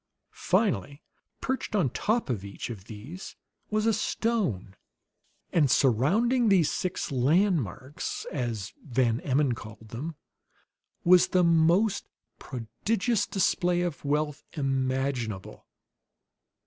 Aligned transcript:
Finally, 0.33 1.03
perched 1.41 1.75
on 1.75 1.85
the 1.89 1.93
top 1.93 2.27
of 2.31 2.43
each 2.43 2.71
of 2.71 2.85
these 2.85 3.35
was 3.69 3.85
a 3.85 3.93
stone; 3.93 4.75
and 5.53 5.69
surrounding 5.69 6.49
these 6.49 6.71
six 6.71 7.11
"landmarks," 7.11 8.25
'as 8.31 8.73
Van 8.83 9.19
Emmon 9.19 9.53
called 9.53 9.89
them, 9.89 10.15
was 11.03 11.27
the 11.27 11.43
most 11.43 12.07
prodigious 12.39 13.27
display 13.27 13.81
of 13.81 14.03
wealth 14.03 14.41
imaginable. 14.53 15.67